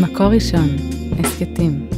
[0.00, 0.68] מקור ראשון,
[1.18, 1.88] הסכתים.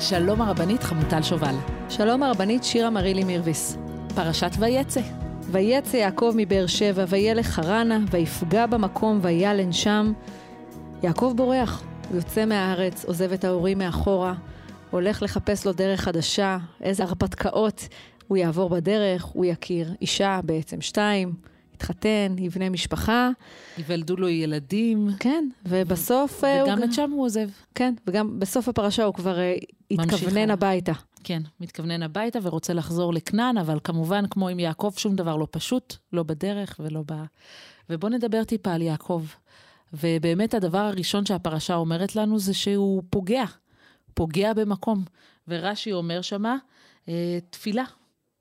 [0.00, 1.54] שלום הרבנית חמוטל שובל.
[1.88, 3.76] שלום הרבנית שירה מרילי מירביס.
[4.14, 5.23] פרשת ויצא.
[5.50, 10.12] ויצא יעקב מבאר שבע, וילך חרנה, ויפגע במקום, וילן שם.
[11.02, 14.34] יעקב בורח, הוא יוצא מהארץ, עוזב את ההורים מאחורה,
[14.90, 17.88] הולך לחפש לו דרך חדשה, איזה הרפתקאות
[18.28, 21.32] הוא יעבור בדרך, הוא יכיר אישה, בעצם שתיים,
[21.74, 23.30] יתחתן, יבנה משפחה.
[23.78, 25.08] ייוולדו לו ילדים.
[25.20, 26.44] כן, ובסוף...
[26.44, 26.84] אה, וגם הוא...
[26.84, 27.48] את שם הוא עוזב.
[27.74, 29.54] כן, וגם בסוף הפרשה הוא כבר אה,
[29.90, 30.92] התכוונן הביתה.
[31.24, 35.96] כן, מתכוונן הביתה ורוצה לחזור לכנען, אבל כמובן, כמו עם יעקב, שום דבר לא פשוט,
[36.12, 37.12] לא בדרך ולא ב...
[37.90, 39.24] ובואו נדבר טיפה על יעקב.
[39.92, 43.44] ובאמת הדבר הראשון שהפרשה אומרת לנו זה שהוא פוגע,
[44.14, 45.04] פוגע במקום.
[45.48, 46.56] ורש"י אומר שמה,
[47.08, 47.84] אה, תפילה,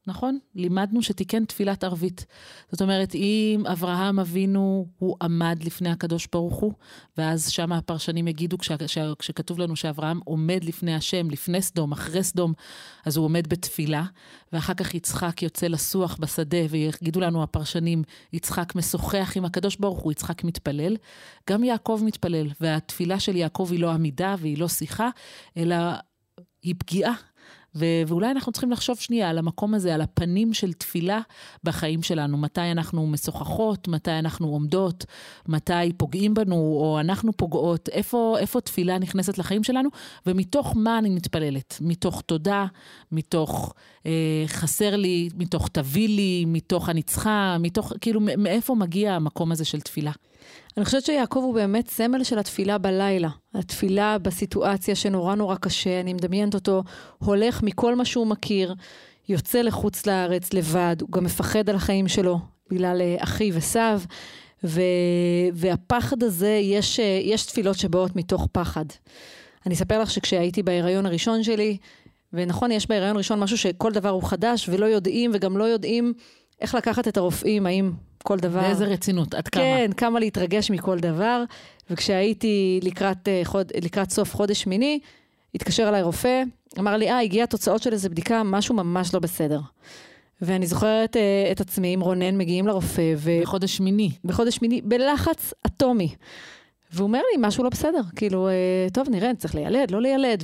[0.08, 0.40] נכון?
[0.56, 2.26] לימדנו שתיקן תפילת ערבית.
[2.72, 6.74] זאת אומרת, אם אברהם אבינו, הוא עמד לפני הקדוש ברוך הוא,
[7.18, 12.24] ואז שם הפרשנים יגידו, כש, כש, כשכתוב לנו שאברהם עומד לפני השם, לפני סדום, אחרי
[12.24, 12.54] סדום,
[13.06, 14.04] אז הוא עומד בתפילה,
[14.54, 20.12] ואחר כך יצחק יוצא לסוח בשדה, ויגידו לנו הפרשנים, יצחק משוחח עם הקדוש ברוך הוא,
[20.12, 20.96] יצחק מתפלל.
[21.50, 25.10] גם יעקב מתפלל, והתפילה של יעקב היא לא עמידה והיא לא שיחה,
[25.58, 25.76] אלא
[26.64, 27.14] היא פגיעה.
[27.76, 31.22] ו- ואולי אנחנו צריכים לחשוב שנייה על המקום הזה, על הפנים של תפילה
[31.64, 32.38] בחיים שלנו.
[32.38, 35.06] מתי אנחנו משוחחות, מתי אנחנו עומדות,
[35.48, 39.90] מתי פוגעים בנו, או אנחנו פוגעות, איפה, איפה תפילה נכנסת לחיים שלנו,
[40.26, 41.78] ומתוך מה אני מתפללת.
[41.82, 42.66] מתוך תודה,
[43.12, 43.74] מתוך
[44.06, 47.02] אה, חסר לי, מתוך תביא לי, מתוך אני
[47.60, 50.12] מתוך, כאילו, מאיפה מגיע המקום הזה של תפילה?
[50.78, 53.30] אני חושבת שיעקב הוא באמת סמל של התפילה בלילה.
[53.54, 56.84] התפילה בסיטואציה שנורא נורא קשה, אני מדמיינת אותו
[57.18, 58.76] הולך מכל מה שהוא מכיר,
[59.30, 62.40] יוצא לחוץ לארץ לבד, הוא גם מפחד על החיים שלו
[62.70, 64.00] בגלל אה, אחיו וסב,
[64.64, 64.82] ו...
[65.54, 68.86] והפחד הזה, יש, אה, יש תפילות שבאות מתוך פחד.
[69.66, 71.78] אני אספר לך שכשהייתי בהיריון הראשון שלי,
[72.34, 76.14] ונכון, יש בהיריון ראשון משהו שכל דבר הוא חדש, ולא יודעים, וגם לא יודעים
[76.62, 77.92] איך לקחת את הרופאים, האם
[78.24, 78.62] כל דבר...
[78.62, 79.64] באיזה רצינות, עד כמה.
[79.64, 81.44] כן, כמה להתרגש מכל דבר.
[81.90, 85.00] וכשהייתי לקראת, אה, חוד, לקראת סוף חודש שמיני,
[85.56, 86.44] התקשר אליי רופא,
[86.80, 89.60] אמר לי, אה, הגיע תוצאות של איזה בדיקה, משהו ממש לא בסדר.
[90.42, 93.32] ואני זוכרת uh, את עצמי עם רונן מגיעים לרופא, ו...
[93.42, 94.12] בחודש שמיני.
[94.26, 96.16] בחודש שמיני, בלחץ אטומי.
[96.92, 98.02] והוא אומר לי, משהו לא בסדר.
[98.16, 100.44] כאילו, uh, טוב, נראה, צריך לילד, לא לילד.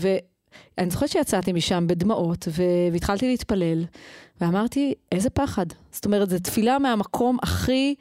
[0.78, 2.64] ואני זוכרת שיצאתי משם בדמעות, ו...
[2.92, 3.86] והתחלתי להתפלל,
[4.42, 5.66] ואמרתי, איזה פחד.
[5.92, 7.96] זאת אומרת, זו תפילה מהמקום הכי,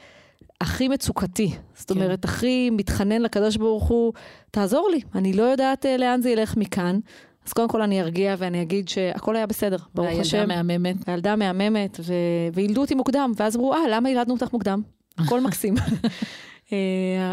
[0.60, 1.50] הכי מצוקתי.
[1.74, 1.94] זאת כן.
[1.94, 4.12] אומרת, הכי מתחנן לקדוש ברוך הוא,
[4.50, 6.98] תעזור לי, אני לא יודעת uh, לאן זה ילך מכאן.
[7.46, 10.36] אז קודם כל אני ארגיע ואני אגיד שהכל היה בסדר, ברוך השם.
[10.36, 11.08] והילדה מהממת.
[11.08, 12.12] הילדה מהממת, ו...
[12.54, 14.82] וילדו אותי מוקדם, ואז אמרו, אה, למה ילדנו אותך מוקדם?
[15.18, 15.74] הכל מקסים.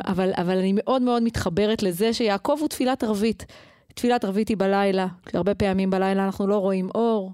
[0.07, 3.45] אבל, אבל אני מאוד מאוד מתחברת לזה שיעקב הוא תפילת ערבית.
[3.95, 7.31] תפילת ערבית היא בלילה, הרבה פעמים בלילה אנחנו לא רואים אור,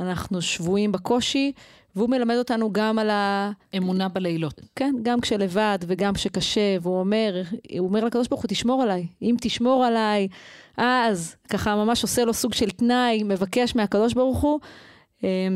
[0.00, 1.52] אנחנו שבויים בקושי,
[1.96, 3.50] והוא מלמד אותנו גם על ה...
[3.76, 4.60] אמונה בלילות.
[4.76, 7.42] כן, גם כשלבד וגם כשקשה, והוא אומר,
[7.78, 9.06] הוא אומר לקדוש ברוך הוא, תשמור עליי.
[9.22, 10.28] אם תשמור עליי,
[10.76, 14.60] אז ככה ממש עושה לו סוג של תנאי, מבקש מהקדוש ברוך הוא.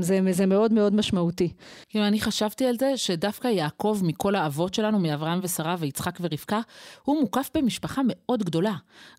[0.01, 1.53] זה, זה מאוד מאוד משמעותי.
[1.89, 6.61] כאילו, אני חשבתי על זה שדווקא יעקב, מכל האבות שלנו, מאברהם ושרה ויצחק ורבקה,
[7.05, 8.75] הוא מוקף במשפחה מאוד גדולה.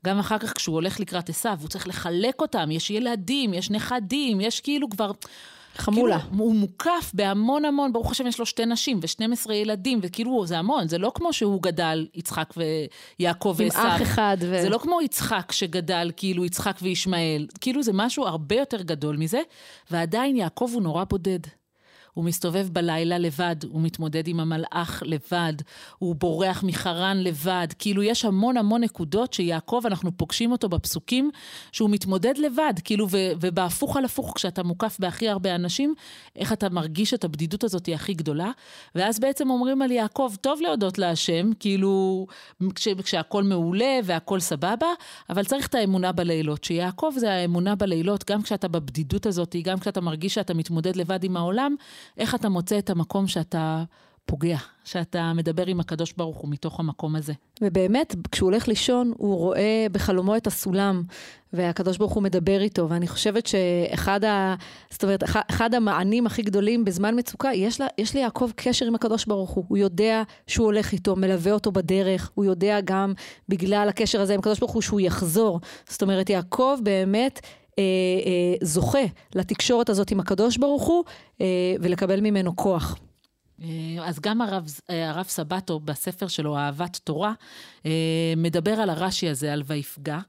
[0.05, 4.41] גם אחר כך כשהוא הולך לקראת עשיו, הוא צריך לחלק אותם, יש ילדים, יש נכדים,
[4.41, 5.11] יש כאילו כבר...
[5.81, 6.19] חמולה.
[6.19, 10.57] כאילו, הוא מוקף בהמון המון, ברוך השם יש לו שתי נשים ו-12 ילדים, וכאילו זה
[10.57, 12.53] המון, זה לא כמו שהוא גדל, יצחק
[13.19, 13.81] ויעקב ועשיו.
[13.81, 14.37] עם אח אחד.
[14.39, 14.61] ו...
[14.61, 17.47] זה לא כמו יצחק שגדל, כאילו יצחק וישמעאל.
[17.61, 19.41] כאילו זה משהו הרבה יותר גדול מזה,
[19.91, 21.39] ועדיין יעקב הוא נורא בודד.
[22.13, 25.53] הוא מסתובב בלילה לבד, הוא מתמודד עם המלאך לבד,
[25.97, 27.67] הוא בורח מחרן לבד.
[27.79, 31.31] כאילו, יש המון המון נקודות שיעקב, אנחנו פוגשים אותו בפסוקים,
[31.71, 35.93] שהוא מתמודד לבד, כאילו, ו- ובהפוך על הפוך, כשאתה מוקף בהכי הרבה אנשים,
[36.35, 38.51] איך אתה מרגיש את הבדידות הזאת היא הכי גדולה.
[38.95, 42.27] ואז בעצם אומרים על יעקב, טוב להודות להשם, כאילו,
[42.75, 44.87] כש- כשהכול מעולה והכול סבבה,
[45.29, 46.63] אבל צריך את האמונה בלילות.
[46.63, 51.37] שיעקב זה האמונה בלילות, גם כשאתה בבדידות הזאת, גם כשאתה מרגיש שאתה מתמודד לבד עם
[51.37, 51.75] העולם,
[52.17, 53.83] איך אתה מוצא את המקום שאתה
[54.29, 57.33] פוגע, שאתה מדבר עם הקדוש ברוך הוא מתוך המקום הזה.
[57.61, 61.03] ובאמת, כשהוא הולך לישון, הוא רואה בחלומו את הסולם,
[61.53, 64.55] והקדוש ברוך הוא מדבר איתו, ואני חושבת שאחד ה...
[64.89, 69.25] זאת אומרת, אחד המענים הכי גדולים בזמן מצוקה, יש, לה, יש ליעקב קשר עם הקדוש
[69.25, 69.65] ברוך הוא.
[69.67, 73.13] הוא יודע שהוא הולך איתו, מלווה אותו בדרך, הוא יודע גם
[73.49, 75.59] בגלל הקשר הזה עם הקדוש ברוך הוא שהוא יחזור.
[75.89, 77.39] זאת אומרת, יעקב באמת...
[77.79, 77.83] אה,
[78.25, 79.05] אה, זוכה
[79.35, 81.03] לתקשורת הזאת עם הקדוש ברוך הוא
[81.41, 81.45] אה,
[81.79, 82.97] ולקבל ממנו כוח.
[83.63, 87.33] אה, אז גם הרב, אה, הרב סבטו בספר שלו, אהבת תורה,
[87.85, 87.91] אה,
[88.37, 90.19] מדבר על הרש"י הזה, על ויפגע,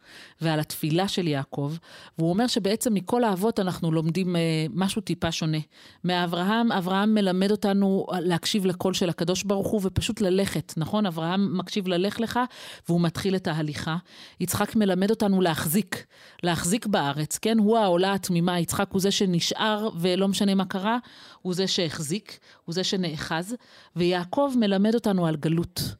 [0.41, 1.75] ועל התפילה של יעקב,
[2.19, 4.37] והוא אומר שבעצם מכל האבות אנחנו לומדים
[4.75, 5.59] משהו טיפה שונה.
[6.05, 11.07] מאברהם, אברהם מלמד אותנו להקשיב לקול של הקדוש ברוך הוא ופשוט ללכת, נכון?
[11.07, 12.41] אברהם מקשיב ללך לך,
[12.89, 13.97] והוא מתחיל את ההליכה.
[14.41, 16.07] יצחק מלמד אותנו להחזיק,
[16.43, 17.59] להחזיק בארץ, כן?
[17.59, 20.99] הוא העולה התמימה, יצחק הוא זה שנשאר ולא משנה מה קרה,
[21.43, 22.39] הוא זה שהחזיק,
[22.71, 23.55] הוא זה שנאחז,
[23.97, 25.95] ויעקב מלמד אותנו על גלות.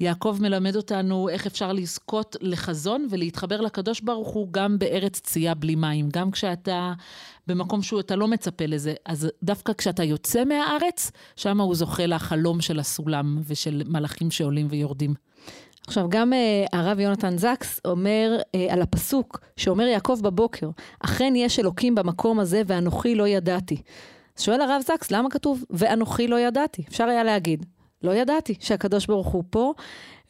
[0.00, 5.74] יעקב מלמד אותנו איך אפשר לזכות לחזון ולהתחבר לקדוש ברוך הוא גם בארץ צייה בלי
[5.74, 6.92] מים, גם כשאתה
[7.46, 8.94] במקום שאתה לא מצפה לזה.
[9.06, 15.14] אז דווקא כשאתה יוצא מהארץ, שם הוא זוכה לחלום של הסולם ושל מלאכים שעולים ויורדים.
[15.86, 20.70] עכשיו, גם uh, הרב יונתן זקס אומר uh, על הפסוק שאומר יעקב בבוקר,
[21.00, 23.82] אכן יש אלוקים במקום הזה ואנוכי לא ידעתי.
[24.38, 26.82] אז שואל הרב זקס, למה כתוב ואנוכי לא ידעתי?
[26.88, 27.66] אפשר היה להגיד,
[28.02, 29.72] לא ידעתי שהקדוש ברוך הוא פה,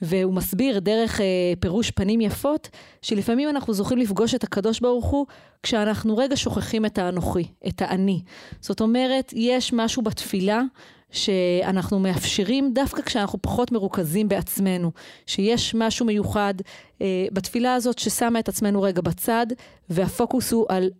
[0.03, 1.27] והוא מסביר דרך אה,
[1.61, 2.69] פירוש פנים יפות,
[3.03, 5.27] שלפעמים אנחנו זוכים לפגוש את הקדוש ברוך הוא
[5.63, 8.23] כשאנחנו רגע שוכחים את האנוכי, את האני.
[8.61, 10.63] זאת אומרת, יש משהו בתפילה
[11.11, 14.93] שאנחנו מאפשרים דווקא כשאנחנו פחות מרוכזים בעצמנו,
[15.27, 16.55] שיש משהו מיוחד
[17.03, 19.47] אה, בתפילה הזאת ששמה את עצמנו רגע בצד,
[19.91, 20.91] והפוקוס הוא על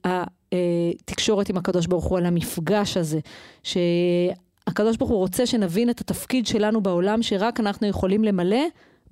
[0.53, 3.21] התקשורת עם הקדוש ברוך הוא, על המפגש הזה,
[3.63, 8.63] שהקדוש ברוך הוא רוצה שנבין את התפקיד שלנו בעולם, שרק אנחנו יכולים למלא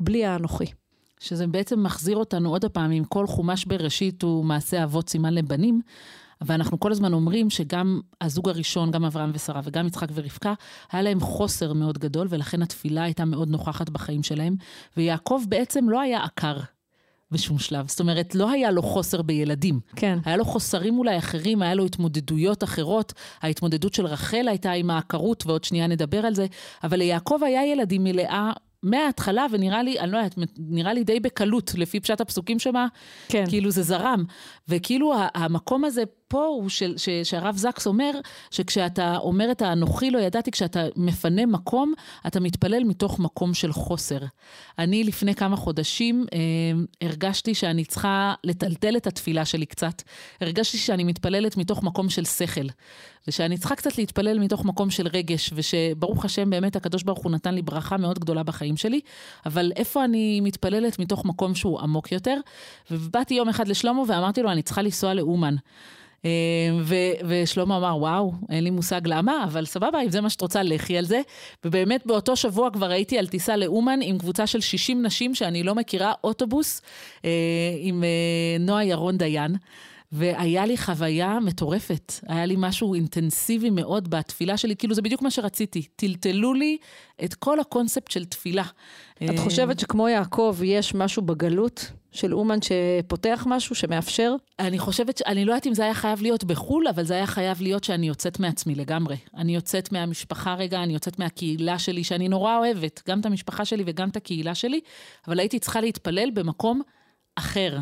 [0.01, 0.67] בלי האנוכי.
[1.21, 5.81] שזה בעצם מחזיר אותנו עוד פעם, אם כל חומש בראשית הוא מעשה אבות סימן לבנים,
[6.41, 10.55] ואנחנו כל הזמן אומרים שגם הזוג הראשון, גם אברהם ושרה וגם יצחק ורבקה,
[10.93, 14.57] היה להם חוסר מאוד גדול, ולכן התפילה הייתה מאוד נוכחת בחיים שלהם.
[14.97, 16.57] ויעקב בעצם לא היה עקר
[17.31, 17.89] בשום שלב.
[17.89, 19.81] זאת אומרת, לא היה לו חוסר בילדים.
[19.97, 20.19] כן.
[20.25, 23.13] היה לו חוסרים אולי אחרים, היה לו התמודדויות אחרות.
[23.43, 26.47] ההתמודדות של רחל הייתה עם העקרות, ועוד שנייה נדבר על זה.
[26.85, 28.53] אבל ליעקב היה ילדים מלאה
[28.83, 32.87] מההתחלה, ונראה לי, אני לא יודעת, נראה לי די בקלות, לפי פשט הפסוקים שמה,
[33.29, 33.45] כן.
[33.49, 34.25] כאילו זה זרם.
[34.69, 38.11] וכאילו המקום הזה פה הוא של, ש, שהרב זקס אומר,
[38.51, 41.93] שכשאתה אומר את האנוכי לא ידעתי, כשאתה מפנה מקום,
[42.27, 44.19] אתה מתפלל מתוך מקום של חוסר.
[44.79, 46.39] אני לפני כמה חודשים אה,
[47.09, 50.03] הרגשתי שאני צריכה לטלטל את התפילה שלי קצת.
[50.41, 52.67] הרגשתי שאני מתפללת מתוך מקום של שכל,
[53.29, 57.55] ושאני צריכה קצת להתפלל מתוך מקום של רגש, ושברוך השם באמת הקדוש ברוך הוא נתן
[57.55, 59.01] לי ברכה מאוד גדולה בחיים שלי,
[59.47, 62.37] אבל איפה אני מתפללת מתוך מקום שהוא עמוק יותר?
[62.91, 65.57] ובאתי יום אחד לשלמה ואמרתי לו, אני צריכה לנסוע לאומן.
[66.27, 66.97] אה,
[67.29, 70.99] ושלמה אמר, וואו, אין לי מושג למה, אבל סבבה, אם זה מה שאת רוצה, לכי
[70.99, 71.21] על זה.
[71.65, 75.75] ובאמת באותו שבוע כבר הייתי על טיסה לאומן עם קבוצה של 60 נשים שאני לא
[75.75, 76.83] מכירה, אוטובוס,
[77.25, 77.31] אה,
[77.81, 79.57] עם אה, נועה ירון דיין.
[80.13, 82.13] והיה לי חוויה מטורפת.
[82.29, 85.83] היה לי משהו אינטנסיבי מאוד בתפילה שלי, כאילו זה בדיוק מה שרציתי.
[85.97, 86.77] טלטלו לי
[87.25, 88.65] את כל הקונספט של תפילה.
[89.25, 94.35] את חושבת שכמו יעקב יש משהו בגלות של אומן שפותח משהו, שמאפשר?
[94.59, 97.63] אני חושבת, אני לא יודעת אם זה היה חייב להיות בחו"ל, אבל זה היה חייב
[97.63, 99.17] להיות שאני יוצאת מעצמי לגמרי.
[99.37, 103.83] אני יוצאת מהמשפחה רגע, אני יוצאת מהקהילה שלי, שאני נורא אוהבת, גם את המשפחה שלי
[103.87, 104.81] וגם את הקהילה שלי,
[105.29, 106.83] אבל הייתי צריכה להתפלל במקום
[107.37, 107.79] אחר.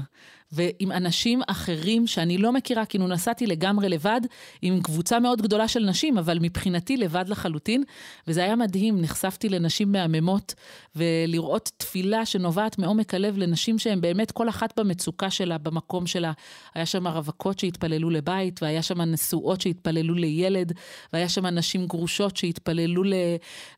[0.54, 4.20] ועם אנשים אחרים שאני לא מכירה, כאילו נסעתי לגמרי לבד,
[4.62, 7.84] עם קבוצה מאוד גדולה של נשים, אבל מבחינתי לבד לחלוטין,
[8.28, 10.54] וזה היה מדהים, נחשפתי לנשים מהממות,
[10.96, 16.32] ולראות תפילה שנובעת מעומק הלב לנשים שהן באמת כל אחת במצוקה שלה, במקום שלה.
[16.74, 20.72] היה שם רווקות שהתפללו לבית, והיה שם נשואות שהתפללו לילד,
[21.12, 23.02] והיה שם נשים גרושות שהתפללו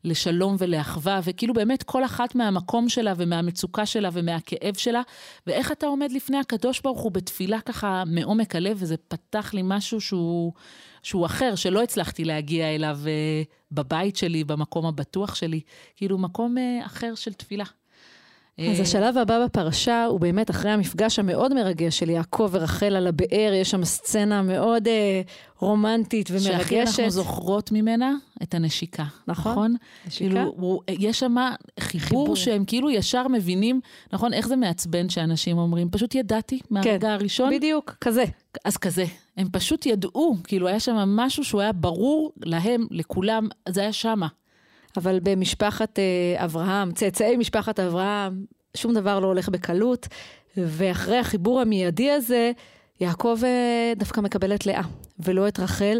[0.03, 5.01] לשלום ולאחווה, וכאילו באמת כל אחת מהמקום שלה ומהמצוקה שלה ומהכאב שלה,
[5.47, 9.61] ואיך אתה עומד לפני הקדוש הקדוש ברוך הוא בתפילה ככה מעומק הלב, וזה פתח לי
[9.63, 10.53] משהו שהוא,
[11.03, 15.61] שהוא אחר, שלא הצלחתי להגיע אליו uh, בבית שלי, במקום הבטוח שלי,
[15.95, 17.63] כאילו מקום uh, אחר של תפילה.
[18.61, 23.53] אז השלב הבא בפרשה הוא באמת אחרי המפגש המאוד מרגש של יעקב ורחל על הבאר,
[23.53, 25.21] יש שם סצנה מאוד אה,
[25.59, 26.51] רומנטית ומרגשת.
[26.51, 29.51] שהכי אנחנו זוכרות ממנה את הנשיקה, נכון?
[29.51, 29.75] נכון?
[30.07, 30.29] נשיקה?
[30.29, 31.35] כאילו, הוא, יש שם
[31.79, 33.81] חיבור, חיבור שהם כאילו ישר מבינים,
[34.13, 34.33] נכון?
[34.33, 37.49] איך זה מעצבן שאנשים אומרים, פשוט ידעתי מהרגע כן, הראשון.
[37.53, 38.23] בדיוק, כזה.
[38.65, 39.05] אז כזה.
[39.37, 44.27] הם פשוט ידעו, כאילו היה שם משהו שהוא היה ברור להם, לכולם, זה היה שמה.
[44.97, 48.45] אבל במשפחת אה, אברהם, צאצאי משפחת אברהם,
[48.77, 50.07] שום דבר לא הולך בקלות,
[50.57, 52.51] ואחרי החיבור המיידי הזה,
[52.99, 54.81] יעקב אה, דווקא מקבל את לאה,
[55.19, 55.99] ולא את רחל,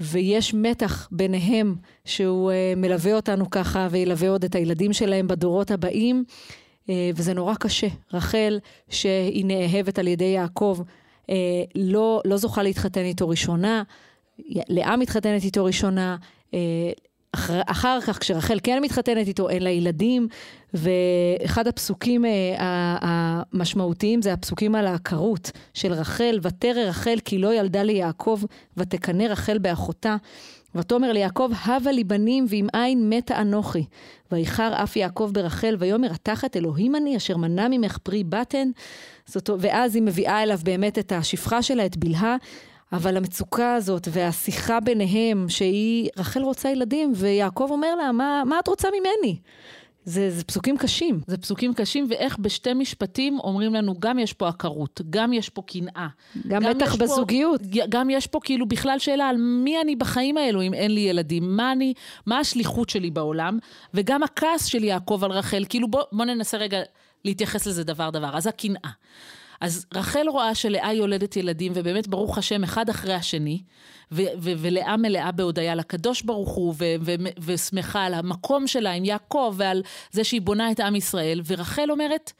[0.00, 1.74] ויש מתח ביניהם
[2.04, 6.24] שהוא אה, מלווה אותנו ככה, וילווה עוד את הילדים שלהם בדורות הבאים,
[7.14, 7.86] וזה נורא קשה.
[8.12, 8.58] רחל,
[8.88, 10.78] שהיא נאהבת על ידי יעקב,
[11.74, 13.82] לא, לא זוכה להתחתן איתו ראשונה,
[14.68, 16.16] לאה מתחתנת איתו ראשונה,
[17.34, 20.28] אחר, אחר כך, כשרחל כן מתחתנת איתו, אין לה ילדים,
[20.74, 27.82] ואחד הפסוקים אה, המשמעותיים זה הפסוקים על העקרות של רחל, ותרא רחל כי לא ילדה
[27.82, 28.40] ליעקב,
[28.76, 30.16] ותקנא רחל באחותה.
[30.74, 33.84] ותאמר ליעקב, הבה לי בנים, ואם אין מתה אנוכי.
[34.32, 38.70] ויחר אף יעקב ברחל, ויאמר, התחת אלוהים אני, אשר מנע ממך פרי בטן.
[39.26, 42.36] זאת, ואז היא מביאה אליו באמת את השפחה שלה, את בלהה.
[42.96, 48.68] אבל המצוקה הזאת והשיחה ביניהם, שהיא, רחל רוצה ילדים, ויעקב אומר לה, מה, מה את
[48.68, 49.36] רוצה ממני?
[50.04, 51.20] זה, זה פסוקים קשים.
[51.26, 55.62] זה פסוקים קשים, ואיך בשתי משפטים אומרים לנו, גם יש פה עקרות, גם יש פה
[55.62, 56.06] קנאה.
[56.48, 57.60] גם, גם מתח בזוגיות.
[57.60, 61.00] פה, גם יש פה כאילו בכלל שאלה על מי אני בחיים האלו אם אין לי
[61.00, 61.94] ילדים, מה אני,
[62.26, 63.58] מה השליחות שלי בעולם,
[63.94, 66.78] וגם הכעס של יעקב על רחל, כאילו בוא, בוא ננסה רגע
[67.24, 68.36] להתייחס לזה דבר דבר.
[68.36, 68.90] אז הקנאה.
[69.60, 73.62] אז רחל רואה שלאה יולדת ילדים, ובאמת, ברוך השם, אחד אחרי השני,
[74.12, 79.04] ו- ו- ולאה מלאה בהודיה לקדוש ברוך הוא, ו- ו- ושמחה על המקום שלה עם
[79.04, 82.32] יעקב, ועל זה שהיא בונה את עם ישראל, ורחל אומרת,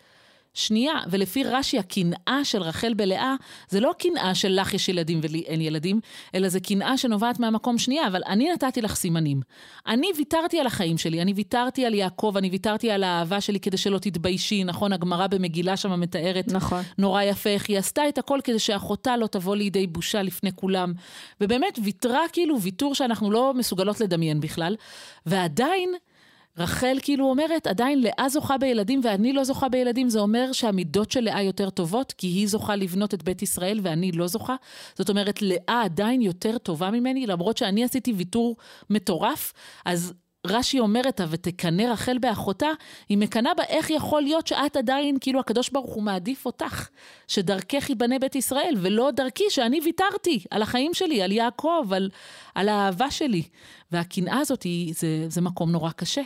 [0.55, 3.35] שנייה, ולפי רש"י, הקנאה של רחל בלאה,
[3.69, 6.01] זה לא קנאה של לך יש ילדים ולי אין ילדים,
[6.35, 9.41] אלא זה קנאה שנובעת מהמקום שנייה, אבל אני נתתי לך סימנים.
[9.87, 13.77] אני ויתרתי על החיים שלי, אני ויתרתי על יעקב, אני ויתרתי על האהבה שלי כדי
[13.77, 14.93] שלא תתביישי, נכון?
[14.93, 16.83] הגמרא במגילה שם מתארת נכון.
[16.99, 20.93] נורא יפה איך היא עשתה את הכל כדי שאחותה לא תבוא לידי בושה לפני כולם.
[21.41, 24.77] ובאמת ויתרה כאילו ויתור שאנחנו לא מסוגלות לדמיין בכלל,
[25.27, 25.95] ועדיין...
[26.59, 31.21] רחל כאילו אומרת, עדיין לאה זוכה בילדים ואני לא זוכה בילדים, זה אומר שהמידות של
[31.21, 34.57] לאה יותר טובות, כי היא זוכה לבנות את בית ישראל ואני לא זוכה.
[34.95, 38.57] זאת אומרת, לאה עדיין יותר טובה ממני, למרות שאני עשיתי ויתור
[38.91, 39.53] מטורף,
[39.85, 40.15] אז
[40.47, 42.69] רש"י אומרת, ותקנא רחל באחותה,
[43.09, 46.89] היא מקנאה בה איך יכול להיות שאת עדיין, כאילו הקדוש ברוך הוא מעדיף אותך,
[47.29, 52.11] שדרכך ייבנה בית ישראל, ולא דרכי, שאני ויתרתי על החיים שלי, על יעקב, על,
[52.55, 53.43] על האהבה שלי.
[53.93, 56.23] והקנאה הזאת, היא, זה, זה מקום נורא קשה.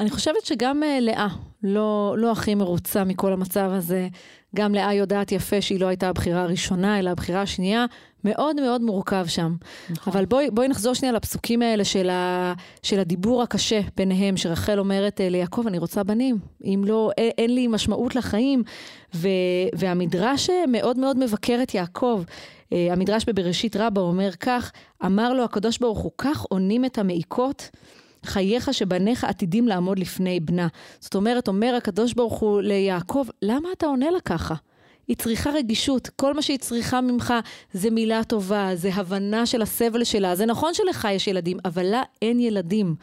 [0.00, 1.28] אני חושבת שגם uh, לאה
[1.62, 4.08] לא, לא הכי מרוצה מכל המצב הזה.
[4.56, 7.86] גם לאה יודעת יפה שהיא לא הייתה הבחירה הראשונה, אלא הבחירה השנייה.
[8.24, 9.54] מאוד מאוד מורכב שם.
[9.90, 10.12] נכון.
[10.12, 12.52] אבל בואי, בואי נחזור שנייה לפסוקים האלה של, ה,
[12.82, 16.38] של הדיבור הקשה ביניהם, שרחל אומרת אה, ליעקב, אני רוצה בנים.
[16.64, 18.62] אם לא, אין, אין לי משמעות לחיים.
[19.14, 19.28] ו,
[19.74, 22.22] והמדרש אה, מאוד מאוד מבקר את יעקב.
[22.72, 24.72] המדרש בבראשית רבה אומר כך,
[25.04, 27.70] אמר לו הקדוש ברוך הוא, כך עונים את המעיקות.
[28.24, 30.68] חייך שבניך עתידים לעמוד לפני בנה.
[31.00, 34.54] זאת אומרת, אומר הקדוש ברוך הוא ליעקב, למה אתה עונה לה ככה?
[35.08, 37.34] היא צריכה רגישות, כל מה שהיא צריכה ממך
[37.72, 40.36] זה מילה טובה, זה הבנה של הסבל שלה.
[40.36, 42.94] זה נכון שלך יש ילדים, אבל לה אין ילדים.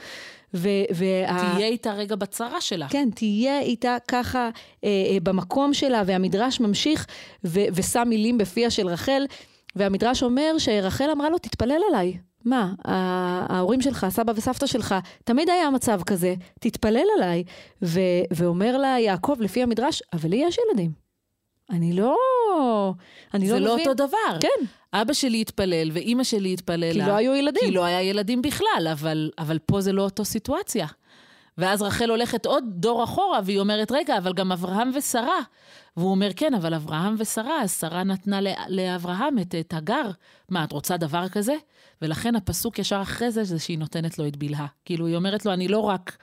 [0.54, 1.54] ו- וה...
[1.54, 2.88] תהיה איתה רגע בצרה שלה.
[2.90, 4.50] כן, תהיה איתה ככה
[4.84, 7.06] אה, אה, במקום שלה, והמדרש ממשיך
[7.44, 9.26] ו- ושם מילים בפיה של רחל,
[9.76, 12.18] והמדרש אומר שרחל אמרה לו, תתפלל עליי.
[12.50, 12.74] מה,
[13.50, 17.44] ההורים שלך, סבא וסבתא שלך, תמיד היה מצב כזה, תתפלל עליי.
[17.82, 18.00] ו-
[18.34, 20.92] ואומר לה יעקב, לפי המדרש, אבל לי יש ילדים.
[21.70, 22.16] אני לא...
[23.34, 23.64] אני לא מבין.
[23.64, 24.40] זה לא אותו דבר.
[24.40, 24.66] כן.
[24.94, 26.92] אבא שלי התפלל ואימא שלי התפללה.
[26.92, 27.64] כי לא היו ילדים.
[27.66, 30.88] כי לא היה ילדים בכלל, אבל, אבל פה זה לא אותו סיטואציה.
[31.58, 35.40] ואז רחל הולכת עוד דור אחורה, והיא אומרת, רגע, אבל גם אברהם ושרה.
[35.98, 40.10] והוא אומר, כן, אבל אברהם ושרה, אז שרה נתנה לאברהם את, את הגר.
[40.50, 41.56] מה, את רוצה דבר כזה?
[42.02, 44.68] ולכן הפסוק ישר אחרי זה, זה שהיא נותנת לו את בלהה.
[44.86, 46.18] כאילו, היא אומרת לו, אני לא רק,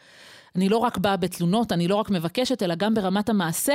[0.56, 3.74] אני לא רק באה בתלונות, אני לא רק מבקשת, אלא גם ברמת המעשה,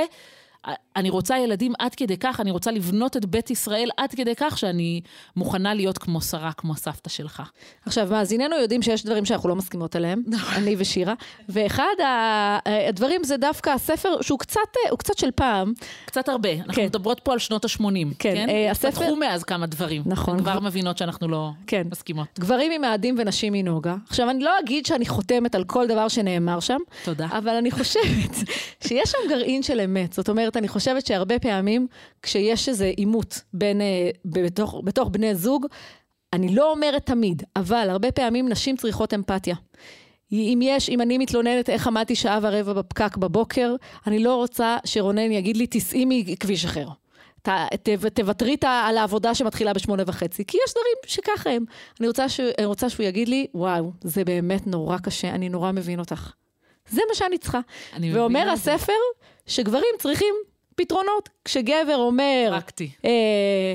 [0.96, 4.58] אני רוצה ילדים עד כדי כך, אני רוצה לבנות את בית ישראל עד כדי כך
[4.58, 5.02] שאני
[5.36, 7.44] מוכנה להיות כמו שרה, כמו סבתא שלך.
[7.86, 10.54] עכשיו, מאזיננו יודעים שיש דברים שאנחנו לא מסכימות עליהם, נכון.
[10.54, 11.14] אני ושירה,
[11.50, 11.96] ואחד
[12.66, 15.74] הדברים זה דווקא הספר שהוא קצת, הוא קצת של פעם.
[16.06, 16.86] קצת הרבה, אנחנו כן.
[16.86, 18.14] מדברות פה על שנות ה-80, כן?
[18.20, 18.50] כן?
[18.50, 18.90] אה, הספר...
[18.92, 20.02] פתחו מאז כמה דברים.
[20.06, 20.40] נכון.
[20.40, 21.88] כבר מבינות שאנחנו לא כן.
[21.92, 22.28] מסכימות.
[22.40, 23.96] גברים ממאדים ונשים מנוגה.
[24.10, 26.80] עכשיו, אני לא אגיד שאני חותמת על כל דבר שנאמר שם.
[27.04, 27.28] תודה.
[27.32, 28.36] אבל אני חושבת
[28.88, 30.14] שיש שם גרעין של אמת.
[30.14, 31.88] זאת אומרת, אני חושבת שהרבה פעמים
[32.22, 35.66] כשיש איזה עימות בין, אה, בתוך, בתוך בני זוג,
[36.34, 39.56] אני לא אומרת תמיד, אבל הרבה פעמים נשים צריכות אמפתיה.
[40.32, 43.76] אם יש, אם אני מתלוננת איך עמדתי שעה ורבע בפקק בבוקר,
[44.08, 46.88] אני לא רוצה שרונן יגיד לי, תיסעי מכביש אחר.
[48.14, 51.66] תוותרי על העבודה שמתחילה בשמונה וחצי, כי יש דברים שככה הם.
[52.00, 55.72] אני רוצה, ש, אני רוצה שהוא יגיד לי, וואו, זה באמת נורא קשה, אני נורא
[55.72, 56.32] מבין אותך.
[56.90, 57.60] זה מה שאני צריכה.
[58.14, 58.94] ואומר הספר
[59.46, 60.36] שגברים צריכים
[60.76, 61.30] פתרונות.
[61.46, 62.48] כשגבר אומר...
[62.52, 62.92] פרקטי.
[63.06, 63.74] אה,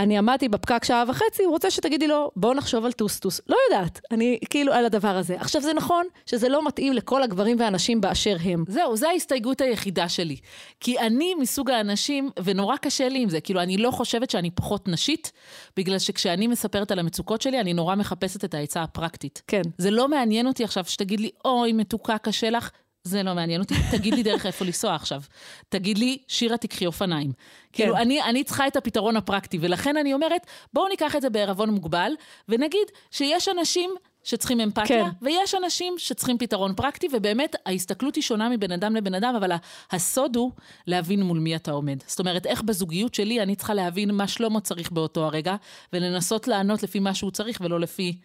[0.00, 3.40] אני עמדתי בפקק שעה וחצי, הוא רוצה שתגידי לו, בואו נחשוב על טוסטוס.
[3.48, 5.36] לא יודעת, אני כאילו על הדבר הזה.
[5.40, 8.64] עכשיו, זה נכון שזה לא מתאים לכל הגברים והנשים באשר הם.
[8.68, 10.36] זהו, זו ההסתייגות היחידה שלי.
[10.80, 14.88] כי אני מסוג האנשים, ונורא קשה לי עם זה, כאילו, אני לא חושבת שאני פחות
[14.88, 15.32] נשית,
[15.76, 19.42] בגלל שכשאני מספרת על המצוקות שלי, אני נורא מחפשת את העצה הפרקטית.
[19.46, 19.62] כן.
[19.78, 22.70] זה לא מעניין אותי עכשיו שתגיד לי, אוי, מתוקה, קשה לך.
[23.04, 25.22] זה לא מעניין אותי, תגיד לי דרך איפה לנסוע עכשיו.
[25.68, 27.32] תגיד לי, שירה, תקחי אופניים.
[27.32, 27.36] כן.
[27.72, 31.70] כאילו, אני, אני צריכה את הפתרון הפרקטי, ולכן אני אומרת, בואו ניקח את זה בערבון
[31.70, 32.12] מוגבל,
[32.48, 33.90] ונגיד שיש אנשים
[34.24, 35.10] שצריכים אמפתיה, כן.
[35.22, 39.52] ויש אנשים שצריכים פתרון פרקטי, ובאמת ההסתכלות היא שונה מבן אדם לבן אדם, אבל
[39.90, 40.52] הסוד הוא
[40.86, 42.02] להבין מול מי אתה עומד.
[42.06, 45.56] זאת אומרת, איך בזוגיות שלי אני צריכה להבין מה שלמה צריך באותו הרגע,
[45.92, 48.16] ולנסות לענות לפי מה שהוא צריך, ולא לפי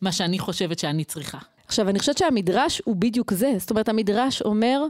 [0.00, 1.38] מה שאני חושבת שאני צריכה.
[1.72, 3.52] עכשיו, אני חושבת שהמדרש הוא בדיוק זה.
[3.58, 4.84] זאת אומרת, המדרש אומר,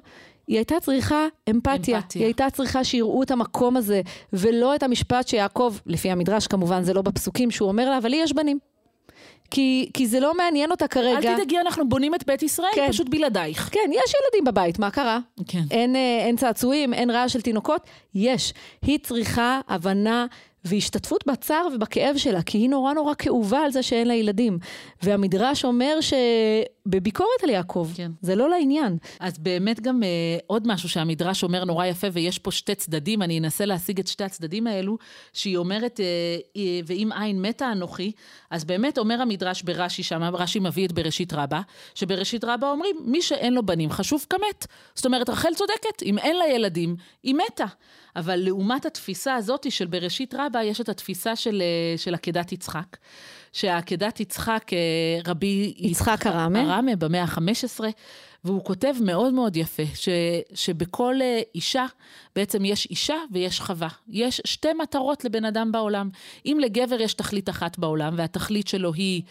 [0.47, 1.99] היא הייתה צריכה אמפתיה.
[1.99, 2.21] אמפתיה.
[2.21, 4.01] היא הייתה צריכה שיראו את המקום הזה,
[4.33, 8.17] ולא את המשפט שיעקב, לפי המדרש כמובן, זה לא בפסוקים, שהוא אומר לה, אבל לי
[8.17, 8.59] יש בנים.
[9.51, 11.31] כי, כי זה לא מעניין אותה כרגע.
[11.31, 12.89] אל תדאגי, אנחנו בונים את בית ישראל כן.
[12.89, 13.69] פשוט בלעדייך.
[13.73, 15.19] כן, יש ילדים בבית, מה קרה?
[15.49, 15.63] כן.
[15.71, 17.87] אין, אה, אין צעצועים, אין רעש של תינוקות?
[18.15, 18.53] יש.
[18.83, 20.27] היא צריכה הבנה
[20.65, 24.59] והשתתפות בצער ובכאב שלה, כי היא נורא נורא כאובה על זה שאין לה ילדים.
[25.03, 25.99] והמדרש אומר
[26.89, 28.11] שבביקורת על יעקב, כן.
[28.23, 28.99] זה לא לעניין.
[29.21, 30.09] אז באמת גם אה,
[30.47, 34.25] עוד משהו שהמדרש אומר נורא יפה, ויש פה שתי צדדים, אני אנסה להשיג את שתי
[34.25, 34.99] הצדדים האלו,
[35.33, 36.05] שהיא אומרת, אה,
[36.57, 38.13] אה, ואם עין מתה אנוכי,
[38.51, 41.61] אז באמת אומר המדרש ברש"י שם, רש"י מביא את בראשית רבה,
[41.95, 44.67] שבראשית רבה אומרים, מי שאין לו בנים חשוב כמת.
[44.95, 47.67] זאת אומרת, רחל צודקת, אם אין לה ילדים, היא מתה.
[48.17, 52.97] אבל לעומת התפיסה הזאת של בראשית רבה, יש את התפיסה של, אה, של עקדת יצחק.
[53.53, 54.79] שעקדת יצחק, אה,
[55.27, 57.81] רבי יצחק הרמה, הרמה במאה ה-15,
[58.45, 60.09] והוא כותב מאוד מאוד יפה, ש,
[60.55, 61.87] שבכל אה, אישה,
[62.37, 63.89] בעצם יש אישה ויש חווה.
[64.09, 66.11] יש שתי מטרות לבן אדם בעולם.
[66.47, 69.23] אם לגבר יש תכלית אחת בעולם, והתכלית שלו היא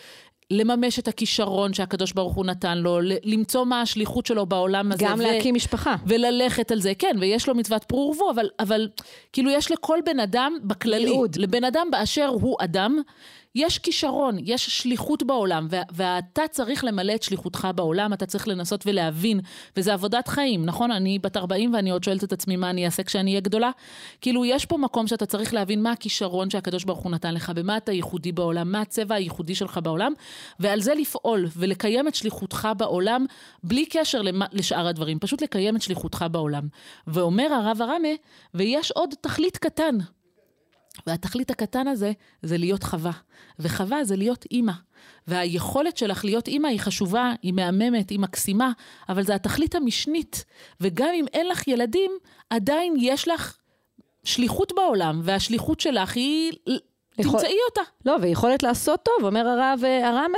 [0.52, 5.06] לממש את הכישרון שהקדוש ברוך הוא נתן לו, למצוא מה השליחות שלו בעולם הזה.
[5.06, 5.96] גם ו- להקים משפחה.
[6.06, 8.90] וללכת על זה, כן, ויש לו מצוות פרו ורבו, אבל, אבל
[9.34, 11.36] כאילו יש לכל בן אדם בכללי, ייעוד.
[11.36, 13.02] לבן אדם באשר הוא אדם,
[13.56, 19.40] יש כישרון, יש שליחות בעולם, ואתה צריך למלא את שליחותך בעולם, אתה צריך לנסות ולהבין,
[19.78, 20.92] וזה עבודת חיים, נכון?
[20.92, 23.72] אני בת 40 ואני עוד שואלת את עצמי מה אני אעשה כשאני אהיה גדולה.
[24.22, 27.78] כאילו, יש פה מקום שאתה צריך להבין מה הכישרון שהקדוש ברוך הוא נתן לך, במה
[27.78, 30.14] אתה ייחודי בעולם, מה הצבע הייחודי שלך בעולם,
[30.60, 33.26] ועל זה לפעול ולקיים את שליחותך בעולם,
[33.64, 36.68] בלי קשר למה, לשאר הדברים, פשוט לקיים את שליחותך בעולם.
[37.08, 38.10] ואומר הרב הרמה,
[38.54, 39.98] ויש עוד תכלית קטן.
[41.08, 43.12] והתכלית הקטן הזה זה להיות חווה.
[43.60, 44.72] וחווה זה להיות אימא.
[45.28, 48.72] והיכולת שלך להיות אימא היא חשובה, היא מהממת, היא מקסימה,
[49.10, 50.46] אבל זו התכלית המשנית.
[50.82, 52.12] וגם אם אין לך ילדים,
[52.50, 53.58] עדיין יש לך
[54.24, 56.52] שליחות בעולם, והשליחות שלך היא...
[57.18, 57.40] יכול...
[57.40, 57.82] תמצאי אותה.
[58.06, 60.38] לא, ויכולת לעשות טוב, אומר הרב הרמה,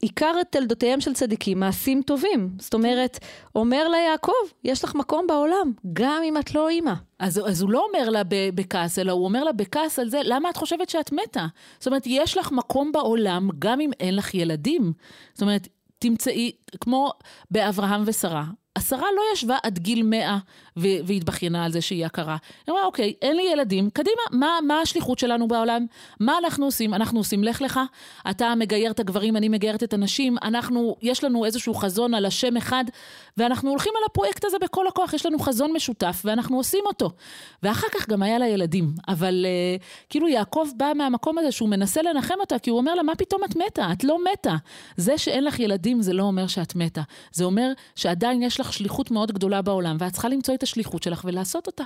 [0.00, 2.50] עיקר תלדותיהם של צדיקים, מעשים טובים.
[2.58, 3.18] זאת אומרת,
[3.54, 4.32] אומר לה יעקב,
[4.64, 6.92] יש לך מקום בעולם, גם אם את לא אימא.
[7.18, 8.22] אז, אז הוא לא אומר לה
[8.54, 11.46] בכעס, אלא הוא אומר לה בכעס על זה, למה את חושבת שאת מתה?
[11.78, 14.92] זאת אומרת, יש לך מקום בעולם, גם אם אין לך ילדים.
[15.34, 17.10] זאת אומרת, תמצאי, כמו
[17.50, 18.44] באברהם ושרה,
[18.76, 20.38] השרה לא ישבה עד גיל מאה
[20.80, 22.36] והתבכיינה על זה שהיא הכרה.
[22.66, 25.86] היא אמרה, אוקיי, אין לי ילדים, קדימה, מה, מה השליחות שלנו בעולם?
[26.20, 26.94] מה אנחנו עושים?
[26.94, 27.80] אנחנו עושים לך לך,
[28.30, 32.56] אתה מגייר את הגברים, אני מגיירת את הנשים, אנחנו, יש לנו איזשהו חזון על השם
[32.56, 32.84] אחד,
[33.36, 37.10] ואנחנו הולכים על הפרויקט הזה בכל הכוח, יש לנו חזון משותף, ואנחנו עושים אותו.
[37.62, 42.02] ואחר כך גם היה לה ילדים, אבל uh, כאילו יעקב בא מהמקום הזה שהוא מנסה
[42.02, 43.92] לנחם אותה, כי הוא אומר לה, מה פתאום את מתה?
[43.92, 44.56] את לא מתה.
[44.96, 47.02] זה שאין לך ילדים זה לא אומר שאת מתה.
[47.32, 51.22] זה אומר שעדיין יש לך שליחות מאוד גדולה בעולם, ואת צריכה למצוא את השליחות שלך
[51.24, 51.84] ולעשות אותה.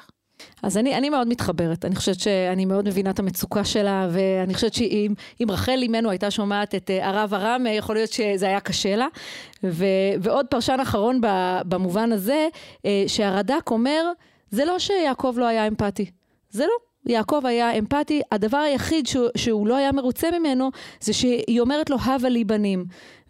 [0.62, 4.75] אז אני, אני מאוד מתחברת, אני חושבת שאני מאוד מבינה את המצוקה שלה, ואני חושבת
[4.75, 9.07] שאם רחל אימנו הייתה שומעת את אה, הרב ארם, יכול להיות שזה היה קשה לה.
[9.64, 9.85] ו,
[10.20, 11.20] ועוד פרשן אחרון
[11.68, 12.49] במובן הזה,
[12.87, 14.12] אה, שהרד"ק אומר,
[14.51, 16.11] זה לא שיעקב לא היה אמפתי,
[16.51, 16.94] זה לא.
[17.07, 20.70] יעקב היה אמפתי, הדבר היחיד שהוא, שהוא לא היה מרוצה ממנו,
[21.01, 22.85] זה שהיא אומרת לו, הבה לי בנים.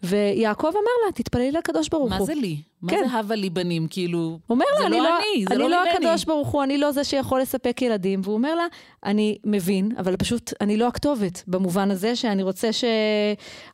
[0.05, 2.19] ויעקב אמר לה, תתפללי לקדוש ברוך הוא.
[2.19, 2.57] מה זה לי?
[2.87, 3.03] כן.
[3.03, 3.87] מה זה הבה לי בנים?
[3.89, 5.91] כאילו, אומר לה, זה אני לא, לא אני, זה אני לא, לא ממני.
[5.91, 8.21] הקדוש ברוך הוא, אני לא זה שיכול לספק ילדים.
[8.23, 8.65] והוא אומר לה,
[9.05, 12.83] אני מבין, אבל פשוט, אני לא הכתובת, במובן הזה שאני רוצה, ש...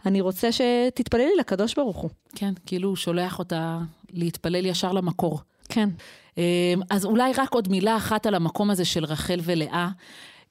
[0.05, 2.09] אני רוצה שתתפללי לקדוש ברוך הוא.
[2.35, 3.79] כן, כאילו הוא שולח אותה
[4.13, 5.39] להתפלל ישר למקור.
[5.69, 5.89] כן.
[6.89, 9.89] אז אולי רק עוד מילה אחת על המקום הזה של רחל ולאה.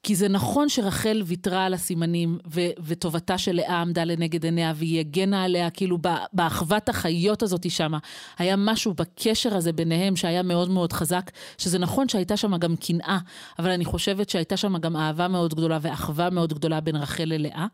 [0.03, 4.99] כי זה נכון שרחל ויתרה על הסימנים, ו- וטובתה של לאה עמדה לנגד עיניה, והיא
[4.99, 5.97] הגנה עליה, כאילו
[6.33, 7.97] באחוות החיות הזאת שמה.
[8.37, 13.17] היה משהו בקשר הזה ביניהם שהיה מאוד מאוד חזק, שזה נכון שהייתה שם גם קנאה,
[13.59, 17.65] אבל אני חושבת שהייתה שם גם אהבה מאוד גדולה ואחווה מאוד גדולה בין רחל ללאה.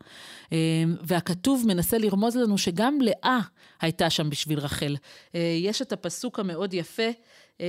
[0.52, 0.56] אמ,
[1.02, 3.38] והכתוב מנסה לרמוז לנו שגם לאה
[3.80, 4.96] הייתה שם בשביל רחל.
[5.34, 7.10] אה, יש את הפסוק המאוד יפה.
[7.58, 7.60] Uh,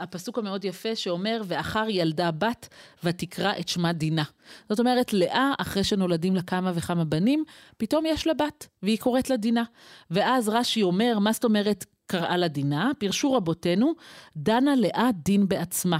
[0.00, 2.68] הפסוק המאוד יפה שאומר, ואחר ילדה בת
[3.04, 4.22] ותקרא את שמה דינה.
[4.68, 7.44] זאת אומרת, לאה, אחרי שנולדים לה כמה וכמה בנים,
[7.76, 9.64] פתאום יש לה בת, והיא קוראת לה דינה.
[10.10, 12.90] ואז רש"י אומר, מה זאת אומרת קראה לה דינה?
[12.98, 13.92] פירשו רבותינו,
[14.36, 15.98] דנה לאה דין בעצמה.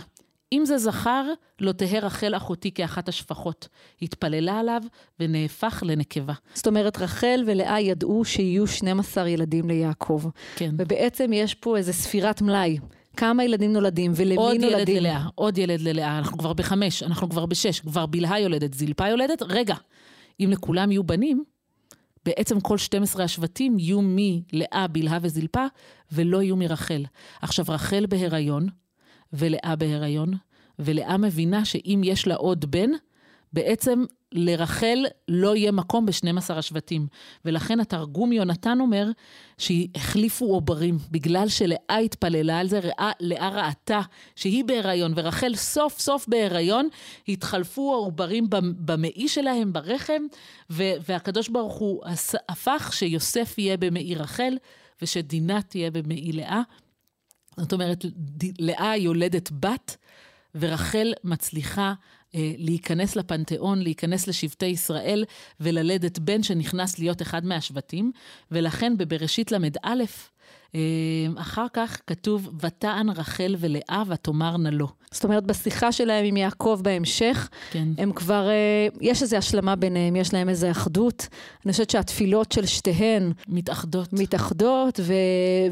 [0.53, 1.25] אם זה זכר,
[1.61, 3.69] לא תהא רחל אחותי כאחת השפחות.
[4.03, 4.83] התפללה עליו
[5.21, 6.35] ונהפך לנקבה.
[6.55, 10.23] זאת אומרת, רחל ולאה ידעו שיהיו 12 ילדים ליעקב.
[10.57, 10.75] כן.
[10.79, 12.79] ובעצם יש פה איזו ספירת מלאי.
[13.17, 14.79] כמה ילדים נולדים ולמי עוד נולדים.
[14.79, 16.19] עוד ילד ללאה, עוד ילד ללאה.
[16.19, 19.43] אנחנו כבר בחמש, אנחנו כבר בשש, כבר בלהה יולדת, זלפה יולדת.
[19.43, 19.75] רגע,
[20.41, 21.45] אם לכולם יהיו בנים,
[22.25, 25.67] בעצם כל 12 השבטים יהיו מלאה, בלהה וזלפה,
[26.13, 27.05] ולא יהיו מרחל.
[27.43, 28.69] עכשיו, רחל בהיריון,
[29.33, 30.35] ולאה בהיריון,
[30.79, 32.91] ולאה מבינה שאם יש לה עוד בן,
[33.53, 37.07] בעצם לרחל לא יהיה מקום ב-12 השבטים.
[37.45, 39.11] ולכן התרגום יונתן אומר
[39.59, 42.81] שהחליפו עוברים, בגלל שלאה התפללה על זה,
[43.21, 44.01] לאה ראתה
[44.37, 46.89] שהיא בהיריון, ורחל סוף סוף בהיריון,
[47.29, 48.47] התחלפו העוברים
[48.79, 50.23] במעי שלהם, ברחם,
[50.71, 52.03] והקדוש ברוך הוא
[52.49, 54.57] הפך שיוסף יהיה במעי רחל,
[55.03, 56.63] ושדינה תהיה במעי לאה.
[57.57, 58.05] זאת אומרת,
[58.59, 59.97] לאה יולדת בת,
[60.55, 61.95] ורחל מצליחה
[62.35, 65.25] אה, להיכנס לפנתיאון, להיכנס לשבטי ישראל
[65.61, 68.13] וללדת בן שנכנס להיות אחד מהשבטים,
[68.51, 69.95] ולכן בבראשית ל"א,
[71.37, 74.89] אחר כך כתוב, ותען רחל ולאה ותאמרנה לו.
[75.13, 77.89] זאת אומרת, בשיחה שלהם עם יעקב בהמשך, כן.
[77.99, 81.29] הם כבר, אה, יש איזו השלמה ביניהם, יש להם איזו אחדות.
[81.65, 83.33] אני חושבת שהתפילות של שתיהן...
[83.49, 84.13] מתאחדות.
[84.13, 85.13] מתאחדות, ו,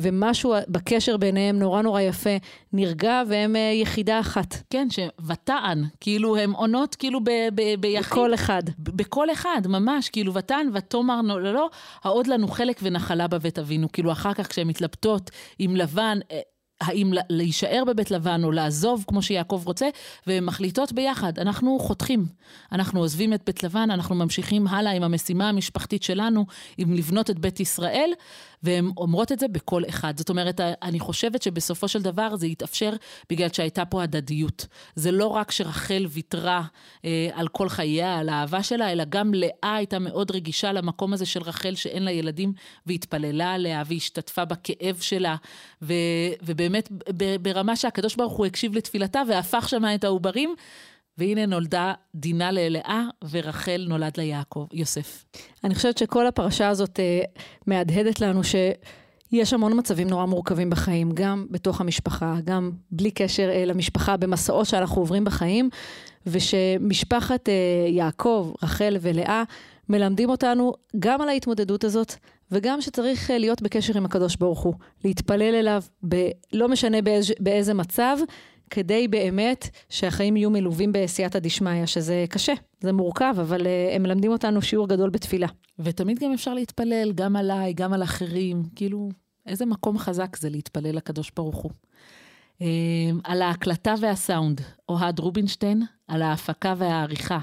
[0.01, 2.37] ומשהו בקשר ביניהם נורא נורא יפה
[2.73, 4.57] נרגע, והם אה, יחידה אחת.
[4.71, 8.13] כן, שוותען, כאילו הם עונות כאילו ב, ב, ביחיד.
[8.13, 8.63] בכל אחד.
[8.79, 11.71] בכל אחד, ממש, כאילו ותען ותאמר לא, לא,
[12.05, 13.93] העוד לנו חלק ונחלה בבית אבינו.
[13.93, 16.41] כאילו אחר כך כשהם מתלבטות עם לבן, אה,
[16.81, 19.89] האם להישאר בבית לבן או לעזוב כמו שיעקב רוצה,
[20.27, 22.27] והן מחליטות ביחד, אנחנו חותכים.
[22.73, 26.47] אנחנו עוזבים את בית לבן, אנחנו ממשיכים הלאה עם המשימה המשפחתית שלנו,
[26.79, 28.11] עם לבנות את בית ישראל,
[28.63, 30.19] והן אומרות את זה בקול אחד.
[30.19, 32.93] זאת אומרת, אני חושבת שבסופו של דבר זה יתאפשר
[33.31, 34.67] בגלל שהייתה פה הדדיות.
[34.95, 36.63] זה לא רק שרחל ויתרה
[37.05, 41.27] אה, על כל חייה, על האהבה שלה, אלא גם לאה הייתה מאוד רגישה למקום הזה
[41.27, 42.53] של רחל שאין לה ילדים,
[42.87, 45.37] והתפללה עליה והשתתפה בכאב שלה,
[45.83, 45.95] ו,
[46.43, 46.89] ובאמת
[47.43, 50.55] ברמה שהקדוש ברוך הוא הקשיב לתפילתה והפך שמה את העוברים.
[51.19, 55.25] והנה נולדה דינה ללאה, ורחל נולד ליעקב, יוסף.
[55.65, 61.47] אני חושבת שכל הפרשה הזאת uh, מהדהדת לנו שיש המון מצבים נורא מורכבים בחיים, גם
[61.51, 65.71] בתוך המשפחה, גם בלי קשר uh, למשפחה, במסעות שאנחנו עוברים בחיים,
[66.27, 69.43] ושמשפחת uh, יעקב, רחל ולאה,
[69.89, 72.15] מלמדים אותנו גם על ההתמודדות הזאת,
[72.53, 77.75] וגם שצריך להיות בקשר עם הקדוש ברוך הוא, להתפלל אליו, ב- לא משנה באיז, באיזה
[77.75, 78.17] מצב,
[78.71, 84.33] כדי באמת שהחיים יהיו מלווים בעשייתא דשמיא, שזה קשה, זה מורכב, אבל uh, הם מלמדים
[84.33, 85.47] אותנו שיעור גדול בתפילה.
[85.79, 89.09] ותמיד גם אפשר להתפלל, גם עליי, גם על אחרים, כאילו,
[89.47, 91.71] איזה מקום חזק זה להתפלל לקדוש ברוך הוא.
[92.59, 92.65] Uh,
[93.25, 97.39] על ההקלטה והסאונד, אוהד רובינשטיין, על ההפקה והעריכה,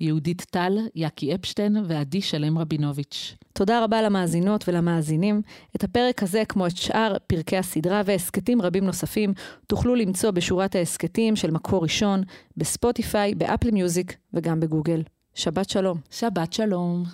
[0.00, 3.34] יהודית טל, יאקי אפשטיין ועדי שלם רבינוביץ'.
[3.52, 5.42] תודה רבה למאזינות ולמאזינים.
[5.76, 9.32] את הפרק הזה, כמו את שאר פרקי הסדרה והסכתים רבים נוספים,
[9.66, 12.22] תוכלו למצוא בשורת ההסכתים של מקור ראשון,
[12.56, 15.02] בספוטיפיי, באפל מיוזיק וגם בגוגל.
[15.34, 15.98] שבת שלום.
[16.10, 17.04] שבת שלום.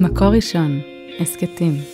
[0.00, 0.80] מקור ראשון,
[1.22, 1.91] הסכתים.